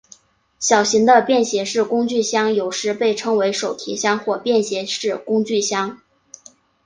[0.57, 5.99] 小型的便携式工具箱有时被称为手提箱或便携式工具箱。